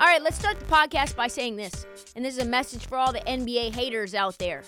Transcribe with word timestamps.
All 0.00 0.06
right, 0.06 0.22
let's 0.22 0.38
start 0.38 0.58
the 0.58 0.64
podcast 0.64 1.14
by 1.14 1.26
saying 1.26 1.56
this. 1.56 1.84
And 2.16 2.24
this 2.24 2.38
is 2.38 2.42
a 2.42 2.48
message 2.48 2.86
for 2.86 2.96
all 2.96 3.12
the 3.12 3.20
NBA 3.20 3.74
haters 3.74 4.14
out 4.14 4.38
there. 4.38 4.62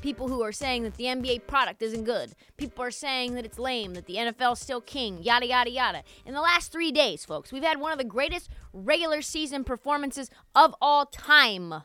People 0.00 0.28
who 0.28 0.42
are 0.42 0.50
saying 0.50 0.82
that 0.84 0.94
the 0.94 1.04
NBA 1.04 1.46
product 1.46 1.82
isn't 1.82 2.04
good. 2.04 2.32
People 2.56 2.82
are 2.84 2.90
saying 2.90 3.34
that 3.34 3.44
it's 3.44 3.58
lame, 3.58 3.92
that 3.92 4.06
the 4.06 4.14
NFL's 4.14 4.60
still 4.60 4.80
king, 4.80 5.22
yada, 5.22 5.46
yada, 5.46 5.68
yada. 5.68 6.04
In 6.24 6.32
the 6.32 6.40
last 6.40 6.72
three 6.72 6.90
days, 6.90 7.26
folks, 7.26 7.52
we've 7.52 7.62
had 7.62 7.78
one 7.78 7.92
of 7.92 7.98
the 7.98 8.04
greatest 8.04 8.48
regular 8.72 9.20
season 9.20 9.62
performances 9.62 10.30
of 10.54 10.74
all 10.80 11.04
time 11.04 11.82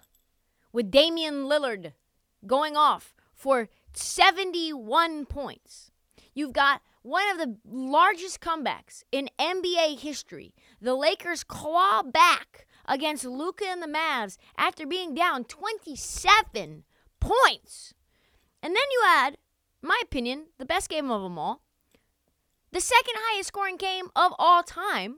with 0.72 0.90
Damian 0.90 1.44
Lillard 1.44 1.92
going 2.48 2.78
off 2.78 3.14
for 3.36 3.68
71 3.92 5.26
points. 5.26 5.92
You've 6.34 6.54
got 6.54 6.82
one 7.02 7.30
of 7.32 7.38
the 7.38 7.58
largest 7.70 8.40
comebacks 8.40 9.04
in 9.12 9.30
NBA 9.38 10.00
history. 10.00 10.56
The 10.80 10.96
Lakers 10.96 11.44
claw 11.44 12.02
back 12.02 12.66
against 12.86 13.26
Luka 13.26 13.66
and 13.68 13.82
the 13.82 13.88
Mavs 13.88 14.38
after 14.58 14.86
being 14.86 15.14
down 15.14 15.44
27 15.44 16.84
points. 17.20 17.94
And 18.62 18.76
then 18.76 18.84
you 18.92 19.04
add, 19.08 19.38
my 19.82 20.00
opinion, 20.02 20.48
the 20.58 20.66
best 20.66 20.90
game 20.90 21.12
of 21.12 21.22
them 21.22 21.38
all. 21.38 21.62
The 22.72 22.82
second 22.82 23.16
highest 23.18 23.50
scoring 23.50 23.78
game 23.78 24.08
of 24.16 24.34
all 24.40 24.64
time 24.64 25.18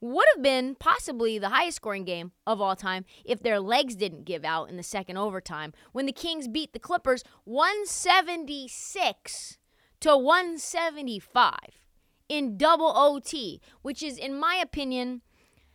would 0.00 0.26
have 0.34 0.42
been 0.42 0.74
possibly 0.74 1.38
the 1.38 1.50
highest 1.50 1.76
scoring 1.76 2.04
game 2.04 2.32
of 2.46 2.60
all 2.60 2.76
time 2.76 3.04
if 3.24 3.42
their 3.42 3.58
legs 3.60 3.96
didn't 3.96 4.24
give 4.24 4.44
out 4.44 4.70
in 4.70 4.76
the 4.76 4.82
second 4.82 5.16
overtime 5.16 5.72
when 5.92 6.06
the 6.06 6.12
Kings 6.12 6.48
beat 6.48 6.72
the 6.72 6.78
Clippers 6.78 7.24
176 7.44 9.58
to 10.00 10.16
175 10.16 11.54
in 12.28 12.56
double 12.56 12.92
OT, 12.96 13.60
which 13.82 14.02
is, 14.02 14.18
in 14.18 14.38
my 14.38 14.56
opinion, 14.56 15.22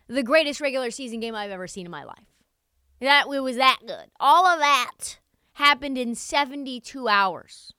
the 0.08 0.24
greatest 0.24 0.62
regular 0.62 0.92
season 0.92 1.20
game 1.20 1.36
I've 1.36 1.52
ever 1.52 1.68
seen 1.68 1.86
in 1.86 1.92
my 1.92 2.04
life. 2.04 2.34
That 3.00 3.26
it 3.32 3.40
was 3.40 3.58
that 3.58 3.80
good. 3.86 4.12
All 4.20 4.46
of 4.46 4.60
that 4.60 5.20
happened 5.54 5.98
in 5.98 6.16
72 6.16 7.08
hours. 7.08 7.74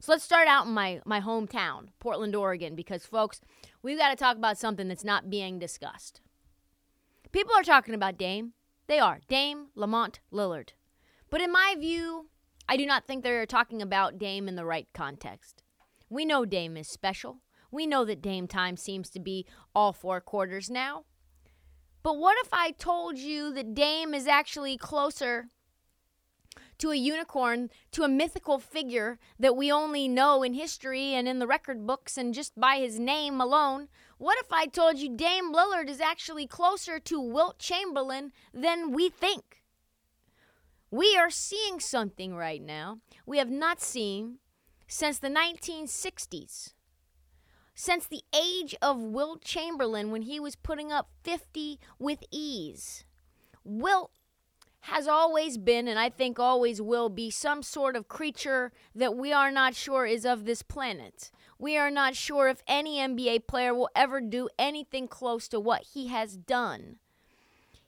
So 0.00 0.12
let's 0.12 0.24
start 0.24 0.46
out 0.46 0.66
in 0.66 0.72
my, 0.72 1.00
my 1.04 1.20
hometown, 1.20 1.88
Portland, 1.98 2.36
Oregon, 2.36 2.74
because 2.76 3.04
folks, 3.04 3.40
we've 3.82 3.98
got 3.98 4.10
to 4.10 4.16
talk 4.16 4.36
about 4.36 4.58
something 4.58 4.88
that's 4.88 5.04
not 5.04 5.28
being 5.28 5.58
discussed. 5.58 6.20
People 7.32 7.54
are 7.54 7.64
talking 7.64 7.94
about 7.94 8.16
Dame. 8.16 8.52
They 8.86 8.98
are. 8.98 9.20
Dame 9.28 9.66
Lamont 9.74 10.20
Lillard. 10.32 10.70
But 11.30 11.40
in 11.40 11.52
my 11.52 11.74
view, 11.78 12.30
I 12.68 12.76
do 12.76 12.86
not 12.86 13.06
think 13.06 13.22
they're 13.22 13.44
talking 13.44 13.82
about 13.82 14.18
Dame 14.18 14.48
in 14.48 14.56
the 14.56 14.64
right 14.64 14.88
context. 14.94 15.62
We 16.08 16.24
know 16.24 16.44
Dame 16.44 16.76
is 16.76 16.88
special. 16.88 17.42
We 17.70 17.86
know 17.86 18.04
that 18.04 18.22
Dame 18.22 18.46
time 18.46 18.76
seems 18.76 19.10
to 19.10 19.20
be 19.20 19.46
all 19.74 19.92
four 19.92 20.20
quarters 20.20 20.70
now. 20.70 21.04
But 22.08 22.16
what 22.16 22.38
if 22.40 22.54
I 22.54 22.70
told 22.70 23.18
you 23.18 23.52
that 23.52 23.74
Dame 23.74 24.14
is 24.14 24.26
actually 24.26 24.78
closer 24.78 25.50
to 26.78 26.90
a 26.90 26.96
unicorn, 26.96 27.68
to 27.92 28.02
a 28.02 28.08
mythical 28.08 28.58
figure 28.58 29.18
that 29.38 29.54
we 29.54 29.70
only 29.70 30.08
know 30.08 30.42
in 30.42 30.54
history 30.54 31.12
and 31.12 31.28
in 31.28 31.38
the 31.38 31.46
record 31.46 31.86
books 31.86 32.16
and 32.16 32.32
just 32.32 32.58
by 32.58 32.76
his 32.76 32.98
name 32.98 33.42
alone? 33.42 33.88
What 34.16 34.38
if 34.40 34.50
I 34.50 34.64
told 34.64 34.96
you 34.96 35.14
Dame 35.14 35.52
Lillard 35.52 35.90
is 35.90 36.00
actually 36.00 36.46
closer 36.46 36.98
to 36.98 37.20
Wilt 37.20 37.58
Chamberlain 37.58 38.32
than 38.54 38.92
we 38.92 39.10
think? 39.10 39.62
We 40.90 41.14
are 41.14 41.28
seeing 41.28 41.78
something 41.78 42.34
right 42.34 42.62
now 42.62 43.00
we 43.26 43.36
have 43.36 43.50
not 43.50 43.82
seen 43.82 44.38
since 44.86 45.18
the 45.18 45.28
1960s 45.28 46.72
since 47.80 48.08
the 48.08 48.24
age 48.34 48.74
of 48.82 49.00
Wilt 49.00 49.40
Chamberlain 49.40 50.10
when 50.10 50.22
he 50.22 50.40
was 50.40 50.56
putting 50.56 50.90
up 50.90 51.10
50 51.22 51.78
with 51.96 52.24
ease. 52.32 53.04
Wilt 53.62 54.10
has 54.80 55.06
always 55.06 55.58
been, 55.58 55.86
and 55.86 55.96
I 55.96 56.08
think 56.10 56.40
always 56.40 56.82
will 56.82 57.08
be, 57.08 57.30
some 57.30 57.62
sort 57.62 57.94
of 57.94 58.08
creature 58.08 58.72
that 58.96 59.16
we 59.16 59.32
are 59.32 59.52
not 59.52 59.76
sure 59.76 60.06
is 60.06 60.26
of 60.26 60.44
this 60.44 60.60
planet. 60.60 61.30
We 61.56 61.78
are 61.78 61.90
not 61.90 62.16
sure 62.16 62.48
if 62.48 62.64
any 62.66 62.98
NBA 62.98 63.46
player 63.46 63.72
will 63.72 63.90
ever 63.94 64.20
do 64.20 64.48
anything 64.58 65.06
close 65.06 65.46
to 65.46 65.60
what 65.60 65.82
he 65.94 66.08
has 66.08 66.36
done. 66.36 66.96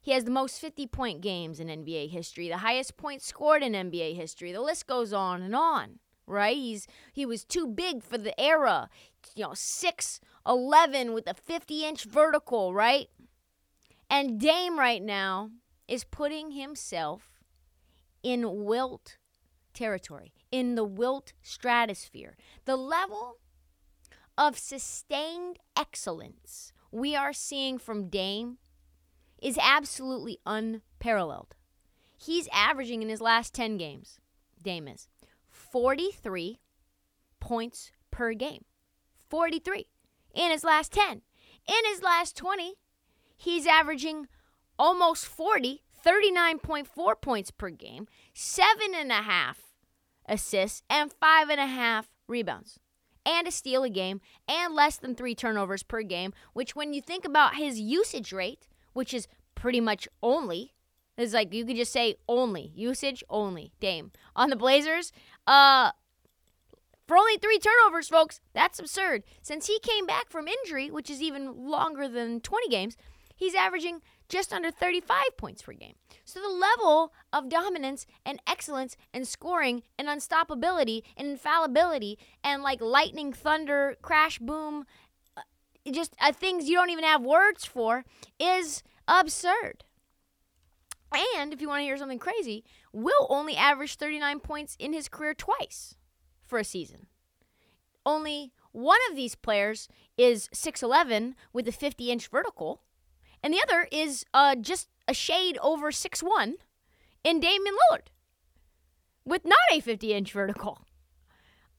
He 0.00 0.12
has 0.12 0.22
the 0.22 0.30
most 0.30 0.60
50 0.60 0.86
point 0.86 1.20
games 1.20 1.58
in 1.58 1.66
NBA 1.66 2.10
history, 2.10 2.48
the 2.48 2.58
highest 2.58 2.96
points 2.96 3.26
scored 3.26 3.64
in 3.64 3.72
NBA 3.72 4.14
history. 4.14 4.52
The 4.52 4.60
list 4.60 4.86
goes 4.86 5.12
on 5.12 5.42
and 5.42 5.56
on 5.56 5.98
right? 6.30 6.56
He's 6.56 6.86
he 7.12 7.26
was 7.26 7.44
too 7.44 7.66
big 7.66 8.02
for 8.02 8.18
the 8.18 8.38
era. 8.40 8.88
You 9.34 9.44
know, 9.44 9.50
6'11 9.50 11.12
with 11.12 11.26
a 11.28 11.34
50 11.34 11.84
inch 11.84 12.04
vertical, 12.04 12.72
right? 12.72 13.08
And 14.08 14.40
Dame 14.40 14.78
right 14.78 15.02
now 15.02 15.50
is 15.86 16.04
putting 16.04 16.52
himself 16.52 17.40
in 18.22 18.64
Wilt 18.64 19.18
territory, 19.74 20.32
in 20.50 20.74
the 20.74 20.84
Wilt 20.84 21.32
stratosphere. 21.42 22.36
The 22.64 22.76
level 22.76 23.36
of 24.36 24.58
sustained 24.58 25.58
excellence 25.76 26.72
we 26.90 27.14
are 27.14 27.32
seeing 27.32 27.78
from 27.78 28.08
Dame 28.08 28.58
is 29.40 29.58
absolutely 29.60 30.38
unparalleled. 30.44 31.54
He's 32.16 32.48
averaging 32.52 33.02
in 33.02 33.08
his 33.08 33.20
last 33.20 33.54
10 33.54 33.76
games, 33.76 34.18
Dame 34.62 34.88
is, 34.88 35.08
43 35.70 36.60
points 37.40 37.92
per 38.10 38.32
game. 38.34 38.64
43 39.28 39.86
in 40.34 40.50
his 40.50 40.64
last 40.64 40.92
10. 40.92 41.22
In 41.68 41.90
his 41.90 42.02
last 42.02 42.36
20, 42.36 42.74
he's 43.36 43.66
averaging 43.66 44.26
almost 44.78 45.26
40, 45.26 45.82
39.4 46.04 47.20
points 47.20 47.50
per 47.50 47.70
game, 47.70 48.08
seven 48.34 48.94
and 48.96 49.12
a 49.12 49.22
half 49.22 49.58
assists, 50.26 50.82
and 50.88 51.12
five 51.12 51.50
and 51.50 51.60
a 51.60 51.66
half 51.66 52.08
rebounds, 52.26 52.78
and 53.26 53.46
a 53.46 53.50
steal 53.50 53.82
a 53.82 53.90
game, 53.90 54.20
and 54.48 54.74
less 54.74 54.96
than 54.96 55.14
three 55.14 55.34
turnovers 55.34 55.82
per 55.82 56.02
game, 56.02 56.32
which, 56.52 56.74
when 56.74 56.92
you 56.92 57.02
think 57.02 57.24
about 57.24 57.56
his 57.56 57.78
usage 57.78 58.32
rate, 58.32 58.66
which 58.92 59.12
is 59.12 59.28
pretty 59.54 59.80
much 59.80 60.08
only 60.22 60.74
it's 61.22 61.34
like 61.34 61.52
you 61.52 61.64
could 61.64 61.76
just 61.76 61.92
say 61.92 62.16
only 62.28 62.72
usage 62.74 63.22
only 63.28 63.72
Dame 63.80 64.12
on 64.36 64.50
the 64.50 64.56
Blazers. 64.56 65.12
Uh, 65.46 65.92
for 67.06 67.16
only 67.16 67.38
three 67.38 67.58
turnovers, 67.58 68.08
folks. 68.08 68.40
That's 68.54 68.78
absurd. 68.78 69.24
Since 69.42 69.66
he 69.66 69.80
came 69.80 70.06
back 70.06 70.30
from 70.30 70.46
injury, 70.46 70.92
which 70.92 71.10
is 71.10 71.20
even 71.20 71.68
longer 71.68 72.06
than 72.06 72.40
20 72.40 72.68
games, 72.68 72.96
he's 73.34 73.56
averaging 73.56 74.00
just 74.28 74.52
under 74.52 74.70
35 74.70 75.36
points 75.36 75.62
per 75.62 75.72
game. 75.72 75.94
So 76.24 76.40
the 76.40 76.48
level 76.48 77.12
of 77.32 77.48
dominance 77.48 78.06
and 78.24 78.40
excellence 78.46 78.96
and 79.12 79.26
scoring 79.26 79.82
and 79.98 80.06
unstoppability 80.06 81.02
and 81.16 81.26
infallibility 81.26 82.16
and 82.44 82.62
like 82.62 82.80
lightning, 82.80 83.32
thunder, 83.32 83.96
crash, 84.02 84.38
boom, 84.38 84.86
uh, 85.36 85.40
just 85.90 86.14
uh, 86.20 86.30
things 86.30 86.68
you 86.68 86.76
don't 86.76 86.90
even 86.90 87.02
have 87.02 87.22
words 87.22 87.64
for 87.64 88.04
is 88.38 88.84
absurd. 89.08 89.82
And 91.12 91.52
if 91.52 91.60
you 91.60 91.68
want 91.68 91.80
to 91.80 91.84
hear 91.84 91.96
something 91.96 92.18
crazy, 92.18 92.64
Wilt 92.92 93.26
only 93.28 93.56
averaged 93.56 93.98
39 93.98 94.40
points 94.40 94.76
in 94.78 94.92
his 94.92 95.08
career 95.08 95.34
twice 95.34 95.96
for 96.44 96.58
a 96.58 96.64
season. 96.64 97.06
Only 98.06 98.52
one 98.72 98.98
of 99.10 99.16
these 99.16 99.34
players 99.34 99.88
is 100.16 100.48
6'11 100.54 101.34
with 101.52 101.66
a 101.66 101.72
50 101.72 102.10
inch 102.10 102.28
vertical, 102.28 102.82
and 103.42 103.52
the 103.52 103.62
other 103.62 103.88
is 103.90 104.24
uh, 104.32 104.54
just 104.54 104.88
a 105.08 105.14
shade 105.14 105.58
over 105.62 105.90
6'1 105.90 106.54
in 107.24 107.40
Damian 107.40 107.74
Lillard 107.74 108.08
with 109.24 109.44
not 109.44 109.58
a 109.72 109.80
50 109.80 110.12
inch 110.12 110.32
vertical. 110.32 110.78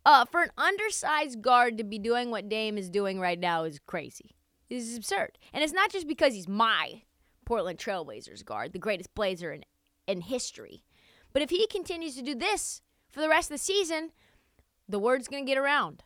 Uh, 0.03 0.25
for 0.25 0.41
an 0.41 0.51
undersized 0.57 1.41
guard 1.41 1.77
to 1.77 1.83
be 1.83 1.99
doing 1.99 2.31
what 2.31 2.49
Dame 2.49 2.77
is 2.77 2.89
doing 2.89 3.19
right 3.19 3.39
now 3.39 3.63
is 3.63 3.79
crazy. 3.85 4.35
This 4.67 4.83
is 4.83 4.97
absurd. 4.97 5.37
And 5.53 5.63
it's 5.63 5.73
not 5.73 5.91
just 5.91 6.07
because 6.07 6.33
he's 6.33 6.47
my 6.47 7.03
Portland 7.45 7.79
Trailblazers 7.79 8.45
guard, 8.45 8.73
the 8.73 8.79
greatest 8.79 9.13
blazer 9.15 9.51
in, 9.51 9.63
in 10.07 10.21
history. 10.21 10.83
But 11.33 11.41
if 11.41 11.49
he 11.49 11.67
continues 11.67 12.15
to 12.15 12.21
do 12.21 12.35
this 12.35 12.81
for 13.09 13.21
the 13.21 13.29
rest 13.29 13.49
of 13.49 13.55
the 13.55 13.63
season, 13.63 14.11
the 14.87 14.99
word's 14.99 15.27
going 15.27 15.45
to 15.45 15.49
get 15.49 15.57
around. 15.57 16.03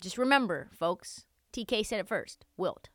Just 0.00 0.18
remember, 0.18 0.68
folks, 0.72 1.24
TK 1.52 1.84
said 1.84 2.00
it 2.00 2.08
first 2.08 2.44
Wilt. 2.56 2.88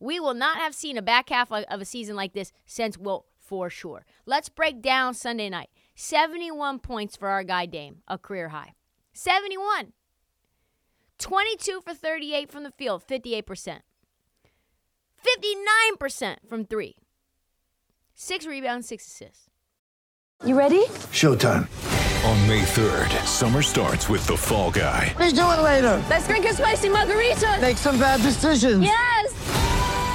We 0.00 0.18
will 0.18 0.34
not 0.34 0.56
have 0.56 0.74
seen 0.74 0.96
a 0.96 1.02
back 1.02 1.28
half 1.28 1.52
of 1.52 1.80
a 1.80 1.84
season 1.84 2.16
like 2.16 2.32
this 2.32 2.52
since 2.66 2.98
Wilt 2.98 3.26
for 3.38 3.70
sure. 3.70 4.04
Let's 4.26 4.48
break 4.48 4.82
down 4.82 5.14
Sunday 5.14 5.48
night. 5.48 5.70
71 5.94 6.78
points 6.80 7.16
for 7.16 7.28
our 7.28 7.44
guy 7.44 7.66
Dame, 7.66 7.98
a 8.08 8.18
career 8.18 8.48
high. 8.48 8.72
71. 9.12 9.92
22 11.18 11.80
for 11.84 11.94
38 11.94 12.50
from 12.50 12.64
the 12.64 12.72
field, 12.72 13.04
58%. 13.06 13.80
59% 15.42 16.36
from 16.48 16.64
three. 16.64 16.94
Six 18.14 18.46
rebounds, 18.46 18.88
six 18.88 19.06
assists. 19.06 19.48
You 20.44 20.56
ready? 20.58 20.84
Showtime. 21.12 21.68
On 22.24 22.48
May 22.48 22.62
3rd, 22.62 23.10
summer 23.26 23.62
starts 23.62 24.08
with 24.08 24.24
The 24.26 24.36
Fall 24.36 24.70
Guy. 24.70 25.12
Let's 25.18 25.32
do 25.32 25.40
it 25.40 25.60
later. 25.62 26.04
Let's 26.08 26.26
drink 26.28 26.46
a 26.46 26.54
spicy 26.54 26.88
margarita. 26.88 27.58
Make 27.60 27.76
some 27.76 27.98
bad 27.98 28.20
decisions. 28.22 28.84
Yes. 28.84 29.21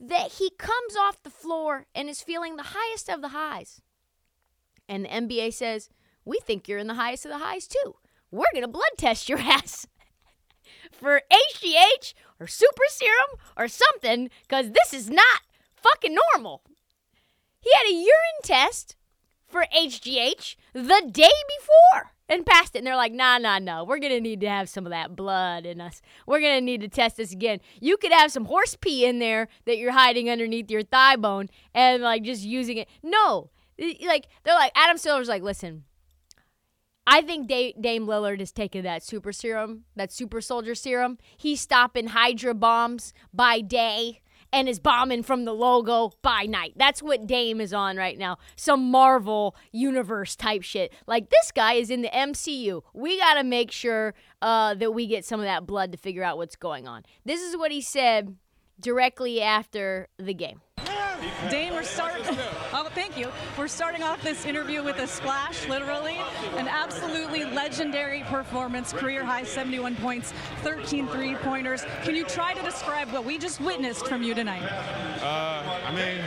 that 0.00 0.32
he 0.32 0.50
comes 0.58 0.96
off 0.98 1.22
the 1.22 1.30
floor 1.30 1.86
and 1.94 2.08
is 2.08 2.22
feeling 2.22 2.56
the 2.56 2.74
highest 2.74 3.08
of 3.08 3.20
the 3.20 3.28
highs. 3.28 3.80
And 4.88 5.04
the 5.04 5.08
NBA 5.08 5.54
says, 5.54 5.88
We 6.24 6.38
think 6.38 6.68
you're 6.68 6.78
in 6.78 6.86
the 6.86 6.94
highest 6.94 7.24
of 7.24 7.30
the 7.30 7.38
highs 7.38 7.66
too. 7.66 7.96
We're 8.30 8.52
going 8.52 8.62
to 8.62 8.68
blood 8.68 8.90
test 8.98 9.28
your 9.28 9.38
ass 9.40 9.86
for 10.92 11.22
HGH 11.30 12.14
or 12.40 12.46
super 12.46 12.82
serum 12.88 13.40
or 13.56 13.68
something 13.68 14.30
because 14.42 14.72
this 14.72 14.92
is 14.92 15.10
not 15.10 15.42
fucking 15.74 16.16
normal. 16.34 16.62
He 17.60 17.70
had 17.76 17.90
a 17.90 17.94
urine 17.94 18.42
test 18.42 18.96
for 19.46 19.64
HGH 19.74 20.56
the 20.72 21.10
day 21.10 21.30
before 21.58 22.12
and 22.28 22.44
passed 22.44 22.74
it. 22.74 22.78
And 22.78 22.86
they're 22.86 22.96
like, 22.96 23.12
nah, 23.12 23.38
nah, 23.38 23.58
no. 23.58 23.84
We're 23.84 23.98
going 23.98 24.12
to 24.12 24.20
need 24.20 24.40
to 24.40 24.48
have 24.48 24.68
some 24.68 24.86
of 24.86 24.90
that 24.90 25.14
blood 25.14 25.66
in 25.66 25.80
us. 25.80 26.02
We're 26.26 26.40
going 26.40 26.56
to 26.58 26.64
need 26.64 26.80
to 26.80 26.88
test 26.88 27.16
this 27.16 27.32
again. 27.32 27.60
You 27.80 27.96
could 27.96 28.12
have 28.12 28.32
some 28.32 28.46
horse 28.46 28.76
pee 28.80 29.04
in 29.04 29.18
there 29.18 29.48
that 29.64 29.78
you're 29.78 29.92
hiding 29.92 30.28
underneath 30.28 30.70
your 30.70 30.82
thigh 30.82 31.16
bone 31.16 31.48
and 31.74 32.02
like 32.02 32.22
just 32.22 32.42
using 32.42 32.78
it. 32.78 32.88
No. 33.02 33.50
Like, 33.78 34.28
they're 34.44 34.54
like, 34.54 34.72
Adam 34.74 34.98
Silver's 34.98 35.28
like, 35.28 35.42
listen, 35.42 35.84
I 37.06 37.22
think 37.22 37.46
Dame, 37.46 37.74
Dame 37.80 38.06
Lillard 38.06 38.40
is 38.40 38.50
taking 38.50 38.82
that 38.82 39.02
super 39.02 39.32
serum, 39.32 39.84
that 39.94 40.10
super 40.10 40.40
soldier 40.40 40.74
serum. 40.74 41.18
He's 41.36 41.60
stopping 41.60 42.08
Hydra 42.08 42.54
bombs 42.54 43.12
by 43.32 43.60
day 43.60 44.22
and 44.52 44.68
is 44.68 44.78
bombing 44.78 45.22
from 45.22 45.44
the 45.44 45.52
logo 45.52 46.12
by 46.22 46.44
night. 46.44 46.74
That's 46.76 47.02
what 47.02 47.26
Dame 47.26 47.60
is 47.60 47.72
on 47.72 47.96
right 47.96 48.18
now. 48.18 48.38
Some 48.56 48.90
Marvel 48.90 49.56
universe 49.72 50.36
type 50.36 50.62
shit. 50.62 50.92
Like 51.06 51.30
this 51.30 51.52
guy 51.52 51.74
is 51.74 51.90
in 51.90 52.02
the 52.02 52.08
MCU. 52.08 52.82
We 52.94 53.18
got 53.18 53.34
to 53.34 53.44
make 53.44 53.70
sure 53.70 54.14
uh, 54.42 54.74
that 54.74 54.92
we 54.92 55.06
get 55.06 55.24
some 55.24 55.40
of 55.40 55.46
that 55.46 55.66
blood 55.66 55.92
to 55.92 55.98
figure 55.98 56.22
out 56.22 56.36
what's 56.36 56.56
going 56.56 56.86
on. 56.86 57.04
This 57.24 57.40
is 57.40 57.56
what 57.56 57.72
he 57.72 57.80
said 57.80 58.36
directly 58.80 59.40
after 59.40 60.08
the 60.18 60.34
game. 60.34 60.60
Dame, 61.50 61.74
we're 61.74 61.82
starting. 61.82 62.36
Oh, 62.78 62.88
thank 62.94 63.16
you. 63.16 63.30
We're 63.56 63.68
starting 63.68 64.02
off 64.02 64.22
this 64.22 64.44
interview 64.44 64.82
with 64.82 64.98
a 64.98 65.06
splash, 65.06 65.66
literally, 65.66 66.18
an 66.56 66.68
absolutely 66.68 67.44
legendary 67.44 68.22
performance. 68.24 68.92
Career 68.92 69.24
high, 69.24 69.44
71 69.44 69.96
points, 69.96 70.32
13 70.62 71.08
three-pointers. 71.08 71.86
Can 72.02 72.14
you 72.14 72.24
try 72.24 72.52
to 72.52 72.62
describe 72.62 73.08
what 73.12 73.24
we 73.24 73.38
just 73.38 73.60
witnessed 73.60 74.06
from 74.08 74.22
you 74.22 74.34
tonight? 74.34 74.62
Uh, 75.22 75.80
I 75.86 75.94
mean, 75.94 76.22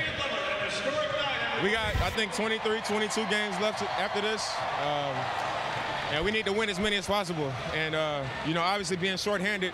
we 1.63 1.71
got 1.71 1.95
I 2.01 2.09
think 2.11 2.33
23, 2.33 2.81
22 2.81 3.25
games 3.29 3.59
left 3.59 3.83
after 3.83 4.21
this. 4.21 4.51
Um, 4.83 5.15
and 6.11 6.25
we 6.25 6.31
need 6.31 6.45
to 6.45 6.53
win 6.53 6.69
as 6.69 6.79
many 6.79 6.95
as 6.95 7.05
possible. 7.05 7.51
And, 7.75 7.95
uh, 7.95 8.23
you 8.45 8.53
know, 8.53 8.61
obviously 8.61 8.97
being 8.97 9.17
shorthanded, 9.17 9.73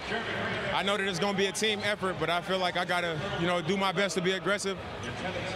I 0.74 0.84
know 0.84 0.98
that 0.98 1.08
it's 1.08 1.20
going 1.20 1.34
to 1.34 1.38
be 1.38 1.46
a 1.46 1.52
team 1.52 1.80
effort, 1.84 2.18
but 2.20 2.30
I 2.30 2.42
feel 2.42 2.58
like 2.58 2.78
I 2.78 2.86
got 2.86 3.02
to, 3.02 3.20
you 3.40 3.48
know, 3.48 3.62
do 3.62 3.78
my 3.78 3.92
best 3.92 4.16
to 4.16 4.22
be 4.22 4.34
aggressive 4.34 4.78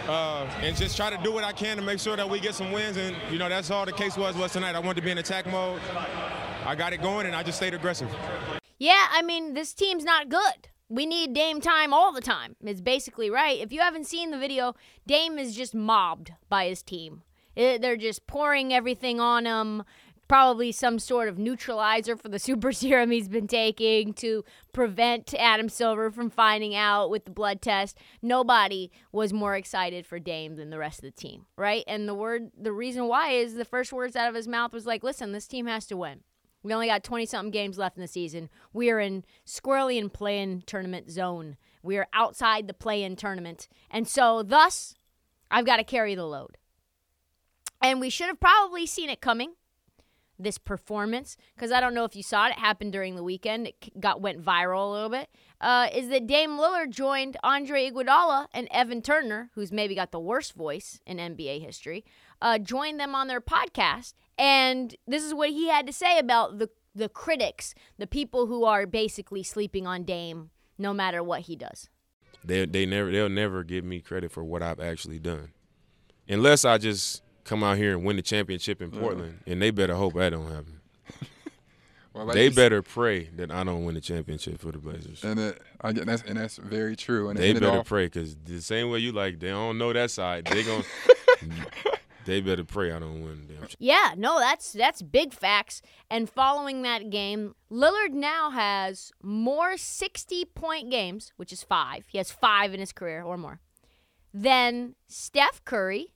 uh, 0.08 0.46
and 0.60 0.76
just 0.76 0.96
try 0.96 1.10
to 1.10 1.18
do 1.22 1.32
what 1.32 1.44
I 1.44 1.52
can 1.52 1.76
to 1.76 1.82
make 1.82 2.00
sure 2.00 2.16
that 2.16 2.28
we 2.28 2.40
get 2.40 2.54
some 2.54 2.72
wins. 2.72 2.96
And, 2.96 3.14
you 3.30 3.38
know, 3.38 3.48
that's 3.48 3.70
all 3.70 3.84
the 3.84 3.92
case 3.92 4.16
was 4.16 4.36
was 4.36 4.52
tonight. 4.52 4.74
I 4.74 4.78
wanted 4.78 4.96
to 4.96 5.02
be 5.02 5.10
in 5.10 5.18
attack 5.18 5.46
mode. 5.46 5.80
I 6.64 6.74
got 6.74 6.92
it 6.92 7.02
going, 7.02 7.26
and 7.26 7.34
I 7.34 7.42
just 7.42 7.58
stayed 7.58 7.74
aggressive. 7.74 8.10
Yeah, 8.78 9.08
I 9.12 9.22
mean, 9.22 9.54
this 9.54 9.74
team's 9.74 10.04
not 10.04 10.28
good. 10.28 10.68
We 10.88 11.06
need 11.06 11.34
Dame 11.34 11.60
time 11.60 11.92
all 11.92 12.12
the 12.12 12.20
time. 12.20 12.56
It's 12.62 12.80
basically 12.80 13.30
right. 13.30 13.60
If 13.60 13.72
you 13.72 13.80
haven't 13.80 14.06
seen 14.06 14.30
the 14.30 14.38
video, 14.38 14.74
Dame 15.06 15.38
is 15.38 15.54
just 15.54 15.74
mobbed 15.74 16.32
by 16.48 16.66
his 16.66 16.82
team. 16.82 17.22
It, 17.54 17.82
they're 17.82 17.96
just 17.96 18.26
pouring 18.26 18.72
everything 18.72 19.20
on 19.20 19.44
him 19.44 19.84
probably 20.30 20.70
some 20.70 21.00
sort 21.00 21.28
of 21.28 21.40
neutralizer 21.40 22.16
for 22.16 22.28
the 22.28 22.38
super 22.38 22.70
serum 22.80 23.10
he's 23.10 23.26
been 23.26 23.48
taking 23.48 24.12
to 24.12 24.44
prevent 24.72 25.34
Adam 25.34 25.68
Silver 25.68 26.08
from 26.08 26.30
finding 26.30 26.72
out 26.72 27.10
with 27.10 27.24
the 27.24 27.32
blood 27.32 27.60
test. 27.60 27.98
Nobody 28.22 28.92
was 29.10 29.32
more 29.32 29.56
excited 29.56 30.06
for 30.06 30.20
Dame 30.20 30.54
than 30.54 30.70
the 30.70 30.78
rest 30.78 31.00
of 31.00 31.02
the 31.02 31.10
team, 31.10 31.46
right? 31.56 31.82
And 31.88 32.08
the 32.08 32.14
word 32.14 32.52
the 32.56 32.72
reason 32.72 33.08
why 33.08 33.30
is 33.32 33.54
the 33.54 33.64
first 33.64 33.92
words 33.92 34.14
out 34.14 34.28
of 34.28 34.36
his 34.36 34.46
mouth 34.46 34.72
was 34.72 34.86
like, 34.86 35.02
"Listen, 35.02 35.32
this 35.32 35.48
team 35.48 35.66
has 35.66 35.84
to 35.88 35.96
win." 35.96 36.20
We 36.62 36.72
only 36.72 36.86
got 36.86 37.02
20 37.02 37.26
something 37.26 37.50
games 37.50 37.76
left 37.76 37.96
in 37.96 38.00
the 38.00 38.06
season. 38.06 38.50
We 38.72 38.88
are 38.90 39.00
in 39.00 39.24
squarely 39.44 39.98
in 39.98 40.10
play 40.10 40.38
in 40.38 40.62
tournament 40.62 41.10
zone. 41.10 41.56
We 41.82 41.96
are 41.96 42.06
outside 42.12 42.68
the 42.68 42.74
play 42.74 43.02
in 43.02 43.16
tournament. 43.16 43.66
And 43.90 44.06
so, 44.06 44.44
thus, 44.44 44.94
I've 45.50 45.66
got 45.66 45.78
to 45.78 45.84
carry 45.84 46.14
the 46.14 46.26
load. 46.26 46.56
And 47.82 47.98
we 47.98 48.10
should 48.10 48.28
have 48.28 48.38
probably 48.38 48.86
seen 48.86 49.10
it 49.10 49.20
coming 49.20 49.54
this 50.42 50.58
performance 50.58 51.36
because 51.54 51.72
I 51.72 51.80
don't 51.80 51.94
know 51.94 52.04
if 52.04 52.16
you 52.16 52.22
saw 52.22 52.46
it. 52.46 52.50
It 52.50 52.58
happened 52.58 52.92
during 52.92 53.16
the 53.16 53.22
weekend. 53.22 53.68
It 53.68 54.00
got 54.00 54.20
went 54.20 54.44
viral 54.44 54.88
a 54.88 54.92
little 54.92 55.08
bit. 55.08 55.28
Uh, 55.60 55.88
is 55.94 56.08
that 56.08 56.26
Dame 56.26 56.58
Lillard 56.58 56.90
joined 56.90 57.36
Andre 57.42 57.90
Iguodala 57.90 58.46
and 58.52 58.68
Evan 58.70 59.02
Turner, 59.02 59.50
who's 59.54 59.70
maybe 59.70 59.94
got 59.94 60.10
the 60.10 60.20
worst 60.20 60.54
voice 60.54 61.00
in 61.06 61.18
NBA 61.18 61.64
history, 61.64 62.04
uh, 62.40 62.58
joined 62.58 62.98
them 62.98 63.14
on 63.14 63.28
their 63.28 63.40
podcast, 63.40 64.14
and 64.38 64.96
this 65.06 65.22
is 65.22 65.34
what 65.34 65.50
he 65.50 65.68
had 65.68 65.86
to 65.86 65.92
say 65.92 66.18
about 66.18 66.58
the 66.58 66.70
the 66.94 67.08
critics, 67.08 67.74
the 67.98 68.06
people 68.06 68.46
who 68.46 68.64
are 68.64 68.86
basically 68.86 69.42
sleeping 69.42 69.86
on 69.86 70.02
Dame, 70.02 70.50
no 70.76 70.92
matter 70.92 71.22
what 71.22 71.42
he 71.42 71.56
does. 71.56 71.88
They 72.44 72.64
they 72.64 72.86
never 72.86 73.12
they'll 73.12 73.28
never 73.28 73.62
give 73.62 73.84
me 73.84 74.00
credit 74.00 74.32
for 74.32 74.42
what 74.42 74.62
I've 74.62 74.80
actually 74.80 75.18
done, 75.18 75.52
unless 76.28 76.64
I 76.64 76.78
just 76.78 77.22
come 77.50 77.64
out 77.64 77.76
here 77.76 77.96
and 77.96 78.04
win 78.04 78.14
the 78.14 78.22
championship 78.22 78.80
in 78.80 78.90
mm-hmm. 78.90 79.00
Portland, 79.00 79.40
and 79.44 79.60
they 79.60 79.72
better 79.72 79.96
hope 79.96 80.14
that 80.14 80.30
don't 80.30 80.46
happen. 80.46 80.80
Well, 82.12 82.24
like 82.24 82.34
they 82.34 82.44
you 82.46 82.50
s- 82.50 82.56
better 82.56 82.82
pray 82.82 83.30
that 83.36 83.52
I 83.52 83.62
don't 83.62 83.84
win 83.84 83.94
the 83.94 84.00
championship 84.00 84.60
for 84.60 84.72
the 84.72 84.78
Blazers. 84.78 85.22
And 85.22 85.38
it, 85.38 85.62
I 85.80 85.92
get 85.92 86.06
that's 86.06 86.22
and 86.22 86.36
that's 86.36 86.56
very 86.56 86.96
true. 86.96 87.28
And 87.28 87.38
They 87.38 87.52
better 87.52 87.70
off- 87.70 87.86
pray 87.86 88.06
because 88.06 88.34
the 88.34 88.60
same 88.60 88.90
way 88.90 88.98
you 88.98 89.12
like, 89.12 89.38
they 89.38 89.50
don't 89.50 89.78
know 89.78 89.92
that 89.92 90.10
side. 90.10 90.46
They 90.46 90.64
gon' 90.64 90.82
they 92.24 92.40
better 92.40 92.64
pray 92.64 92.90
I 92.90 92.98
don't 92.98 93.22
win 93.22 93.46
damn. 93.46 93.68
Yeah, 93.78 94.14
no, 94.16 94.40
that's 94.40 94.72
that's 94.72 95.02
big 95.02 95.32
facts. 95.32 95.82
And 96.10 96.28
following 96.28 96.82
that 96.82 97.10
game, 97.10 97.54
Lillard 97.70 98.10
now 98.10 98.50
has 98.50 99.12
more 99.22 99.74
60-point 99.74 100.90
games, 100.90 101.32
which 101.36 101.52
is 101.52 101.62
5. 101.62 102.06
He 102.08 102.18
has 102.18 102.32
5 102.32 102.74
in 102.74 102.80
his 102.80 102.90
career 102.90 103.22
or 103.22 103.38
more. 103.38 103.60
Than 104.34 104.96
Steph 105.06 105.64
Curry, 105.64 106.12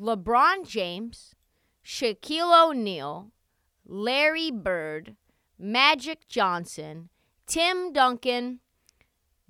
LeBron 0.00 0.66
James, 0.66 1.34
Shaquille 1.84 2.68
O'Neal, 2.68 3.30
Larry 3.86 4.50
Bird, 4.50 5.16
Magic 5.58 6.26
Johnson, 6.28 7.10
Tim 7.46 7.92
Duncan, 7.92 8.60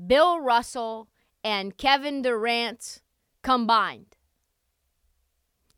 Bill 0.05 0.41
Russell, 0.41 1.09
and 1.43 1.77
Kevin 1.77 2.23
Durant 2.23 3.01
combined. 3.43 4.17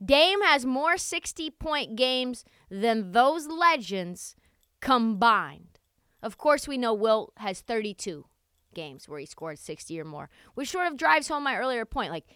Dame 0.04 0.42
has 0.42 0.66
more 0.66 0.98
60 0.98 1.50
point 1.50 1.96
games 1.96 2.44
than 2.70 3.12
those 3.12 3.46
legends 3.46 4.36
combined. 4.80 5.78
Of 6.22 6.38
course, 6.38 6.68
we 6.68 6.76
know 6.76 6.92
Wilt 6.92 7.32
has 7.38 7.60
32 7.60 8.26
games 8.74 9.08
where 9.08 9.18
he 9.18 9.26
scored 9.26 9.58
60 9.58 9.98
or 10.00 10.04
more, 10.04 10.28
which 10.54 10.70
sort 10.70 10.86
of 10.86 10.96
drives 10.96 11.28
home 11.28 11.44
my 11.44 11.56
earlier 11.56 11.84
point. 11.84 12.10
Like, 12.10 12.26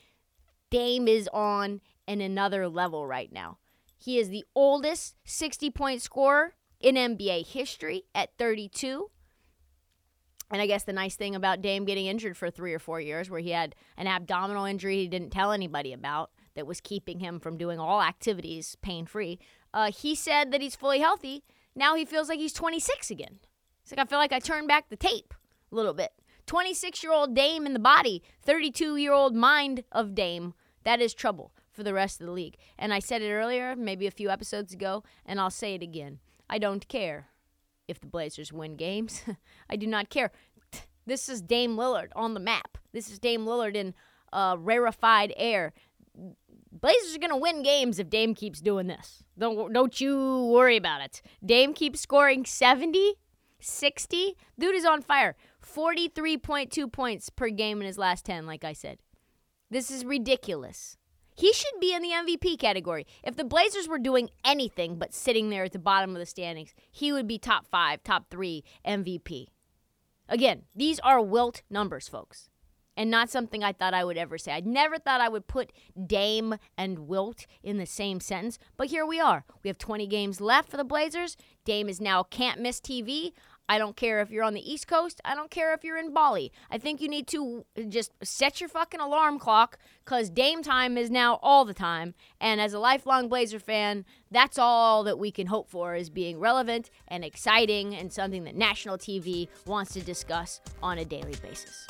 Dame 0.71 1.09
is 1.09 1.29
on 1.33 1.81
an 2.07 2.21
another 2.21 2.69
level 2.69 3.07
right 3.07 3.33
now. 3.33 3.59
He 3.97 4.19
is 4.19 4.31
the 4.31 4.45
oldest 4.55 5.17
60 5.25 5.71
point 5.71 6.03
scorer 6.03 6.55
in 6.81 6.95
NBA 6.95 7.47
history 7.47 8.05
at 8.15 8.31
32. 8.39 9.11
And 10.51 10.61
I 10.61 10.67
guess 10.67 10.83
the 10.83 10.93
nice 10.93 11.15
thing 11.15 11.37
about 11.37 11.61
Dame 11.61 11.85
getting 11.85 12.07
injured 12.07 12.37
for 12.37 12.51
three 12.51 12.75
or 12.75 12.81
four 12.81 13.01
years, 13.01 13.31
where 13.31 13.41
he 13.41 13.51
had 13.51 13.77
an 13.97 14.09
abdominal 14.09 14.65
injury 14.65 14.97
he 14.97 15.07
didn't 15.07 15.31
tell 15.31 15.53
anybody 15.53 15.93
about 15.93 16.31
that 16.55 16.67
was 16.67 16.81
keeping 16.81 17.21
him 17.21 17.39
from 17.39 17.57
doing 17.57 17.79
all 17.79 18.03
activities 18.03 18.77
pain 18.83 19.07
free, 19.07 19.39
uh, 19.73 19.93
he 19.93 20.15
said 20.15 20.51
that 20.51 20.61
he's 20.61 20.75
fully 20.75 20.99
healthy. 20.99 21.45
Now 21.77 21.95
he 21.95 22.05
feels 22.05 22.29
like 22.29 22.41
he's 22.41 22.53
26 22.53 23.11
again. 23.11 23.39
He's 23.83 23.93
like, 23.93 24.05
I 24.05 24.09
feel 24.09 24.19
like 24.19 24.33
I 24.33 24.41
turned 24.41 24.67
back 24.67 24.89
the 24.89 24.97
tape 24.97 25.35
a 25.71 25.75
little 25.75 25.95
bit. 25.95 26.11
26 26.47 27.05
year 27.05 27.13
old 27.13 27.37
Dame 27.37 27.65
in 27.65 27.75
the 27.75 27.79
body, 27.79 28.25
32 28.43 28.97
year 28.97 29.13
old 29.13 29.37
mind 29.37 29.85
of 29.93 30.17
Dame. 30.17 30.55
That 30.83 31.01
is 31.01 31.15
trouble 31.15 31.53
for 31.73 31.83
the 31.83 31.95
rest 31.95 32.21
of 32.21 32.27
the 32.27 32.33
league. 32.33 32.57
And 32.79 32.93
I 32.93 32.99
said 32.99 33.23
it 33.23 33.33
earlier, 33.33 33.77
maybe 33.77 34.07
a 34.07 34.13
few 34.13 34.31
episodes 34.31 34.73
ago, 34.73 35.05
and 35.25 35.41
I'll 35.41 35.51
say 35.51 35.75
it 35.75 35.83
again. 35.83 36.19
I 36.49 36.59
don't 36.59 36.89
care 36.89 37.29
if 37.89 38.01
the 38.01 38.07
Blazers 38.07 38.53
win 38.53 38.77
games. 38.77 39.23
I 39.71 39.77
do 39.77 39.87
not 39.87 40.11
care. 40.11 40.31
This 41.07 41.29
is 41.29 41.41
Dame 41.41 41.77
Lillard 41.77 42.11
on 42.15 42.35
the 42.35 42.41
map. 42.41 42.79
This 42.93 43.11
is 43.11 43.19
Dame 43.19 43.45
Lillard 43.45 43.75
in 43.75 43.95
uh, 44.33 44.57
rarefied 44.61 45.33
air. 45.37 45.73
Blazers 46.71 47.17
are 47.17 47.19
going 47.19 47.31
to 47.31 47.37
win 47.37 47.65
games 47.65 47.99
if 47.99 48.11
Dame 48.11 48.35
keeps 48.35 48.61
doing 48.61 48.87
this. 48.87 49.25
Don't, 49.37 49.73
don't 49.73 50.01
you 50.01 50.45
worry 50.53 50.77
about 50.77 51.01
it. 51.01 51.23
Dame 51.45 51.73
keeps 51.73 52.01
scoring 52.01 52.45
70, 52.45 53.15
60. 53.59 54.37
Dude 54.59 54.75
is 54.75 54.85
on 54.85 55.03
fire. 55.03 55.35
43.2 55.67 56.93
points 56.93 57.31
per 57.31 57.49
game 57.49 57.81
in 57.81 57.87
his 57.87 57.99
last 57.99 58.25
10, 58.27 58.47
like 58.47 58.63
I 58.63 58.75
said. 58.75 58.99
This 59.71 59.91
is 59.91 60.05
ridiculous. 60.05 60.97
He 61.35 61.53
should 61.53 61.81
be 61.81 61.95
in 61.95 62.03
the 62.03 62.11
MVP 62.11 62.59
category. 62.59 63.07
If 63.23 63.37
the 63.37 63.45
Blazers 63.45 63.89
were 63.89 63.99
doing 63.99 64.31
anything 64.45 64.99
but 64.99 65.15
sitting 65.15 65.51
there 65.51 65.65
at 65.65 65.73
the 65.73 65.79
bottom 65.79 66.11
of 66.11 66.19
the 66.21 66.27
standings, 66.27 66.75
he 66.91 67.13
would 67.13 67.27
be 67.27 67.39
top 67.39 67.67
five, 67.67 68.03
top 68.03 68.31
three 68.31 68.65
MVP. 68.87 69.47
Again, 70.29 70.63
these 70.77 71.01
are 71.01 71.21
Wilt 71.21 71.63
numbers, 71.69 72.07
folks, 72.07 72.49
and 72.97 73.11
not 73.11 73.31
something 73.31 73.65
I 73.65 73.73
thought 73.73 73.95
I 73.95 74.05
would 74.05 74.17
ever 74.17 74.39
say. 74.39 74.53
I 74.53 74.61
never 74.61 74.99
thought 74.99 75.21
I 75.21 75.29
would 75.29 75.49
put 75.49 75.73
Dame 76.07 76.57
and 76.79 77.09
Wilt 77.09 77.47
in 77.63 77.79
the 77.79 77.87
same 77.87 78.21
sentence, 78.21 78.59
but 78.77 78.89
here 78.89 79.05
we 79.05 79.19
are. 79.19 79.45
We 79.65 79.69
have 79.69 79.79
20 79.79 80.07
games 80.07 80.41
left 80.41 80.71
for 80.71 80.77
the 80.77 80.85
Blazers. 80.85 81.37
Dame 81.65 81.89
is 81.89 82.01
now 82.01 82.23
can't 82.23 82.61
miss 82.61 82.81
TV. 82.81 83.33
I 83.71 83.79
don't 83.79 83.95
care 83.95 84.19
if 84.19 84.33
you're 84.33 84.43
on 84.43 84.55
the 84.55 84.69
East 84.69 84.89
Coast. 84.89 85.21
I 85.25 85.37
don't 85.37 85.49
care 85.49 85.73
if 85.75 85.85
you're 85.85 85.97
in 85.97 86.13
Bali. 86.13 86.51
I 86.73 86.79
think 86.79 87.01
you 87.01 87.09
need 87.09 87.29
to 87.29 87.65
just 87.89 88.11
set 88.21 88.61
your 88.61 88.69
fucking 88.69 88.99
alarm 88.99 89.39
clock 89.39 89.79
because 90.05 90.29
Dame 90.29 90.61
time 90.65 90.99
is 90.99 91.09
now 91.09 91.39
all 91.41 91.65
the 91.65 91.73
time. 91.73 92.15
And 92.41 92.61
as 92.61 92.75
a 92.75 92.81
lifelong 92.81 93.29
Blazer 93.29 93.61
fan, 93.61 94.05
that's 94.29 94.59
all 94.59 95.05
that 95.05 95.21
we 95.21 95.31
can 95.31 95.47
hope 95.47 95.71
for 95.71 95.95
is 95.95 96.11
being 96.11 96.41
relevant 96.41 96.91
and 97.07 97.25
exciting 97.25 97.95
and 97.95 98.13
something 98.13 98.43
that 98.43 98.57
national 98.57 98.99
TV 98.99 99.47
wants 99.67 99.93
to 99.93 100.01
discuss 100.01 100.61
on 100.83 100.99
a 100.99 101.05
daily 101.05 101.37
basis. 101.41 101.87